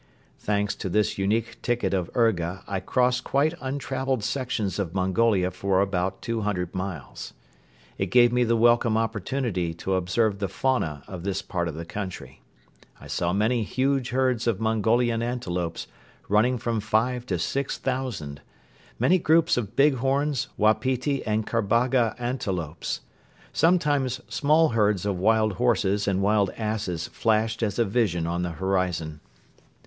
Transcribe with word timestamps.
Thanks 0.39 0.73
to 0.77 0.89
this 0.89 1.19
unique 1.19 1.61
ticket 1.61 1.93
of 1.93 2.09
urga 2.15 2.63
I 2.67 2.79
crossed 2.79 3.23
quite 3.23 3.53
untraveled 3.61 4.23
sections 4.23 4.79
of 4.79 4.95
Mongolia 4.95 5.51
for 5.51 5.79
about 5.79 6.23
two 6.23 6.41
hundred 6.41 6.73
miles. 6.73 7.33
It 7.99 8.07
gave 8.07 8.31
me 8.31 8.43
the 8.43 8.57
welcome 8.57 8.97
opportunity 8.97 9.75
to 9.75 9.93
observe 9.93 10.39
the 10.39 10.47
fauna 10.47 11.03
of 11.07 11.21
this 11.23 11.43
part 11.43 11.67
of 11.67 11.75
the 11.75 11.85
country. 11.85 12.41
I 12.99 13.05
saw 13.05 13.31
many 13.31 13.61
huge 13.61 14.09
herds 14.09 14.47
of 14.47 14.59
Mongolian 14.59 15.21
antelopes 15.21 15.85
running 16.27 16.57
from 16.57 16.79
five 16.79 17.27
to 17.27 17.37
six 17.37 17.77
thousand, 17.77 18.41
many 18.97 19.19
groups 19.19 19.55
of 19.55 19.75
bighorns, 19.75 20.47
wapiti 20.57 21.23
and 21.27 21.45
kabarga 21.45 22.15
antelopes. 22.17 23.01
Sometimes 23.53 24.19
small 24.27 24.69
herds 24.69 25.05
of 25.05 25.19
wild 25.19 25.53
horses 25.61 26.07
and 26.07 26.23
wild 26.23 26.49
asses 26.57 27.05
flashed 27.09 27.61
as 27.61 27.77
a 27.77 27.85
vision 27.85 28.25
on 28.25 28.41
the 28.41 28.53
horizon. 28.53 29.19